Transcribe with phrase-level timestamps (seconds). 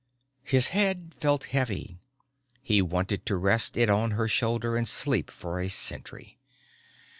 [0.43, 1.99] His head felt heavy,
[2.63, 6.39] he wanted to rest it on her shoulder and sleep for a century.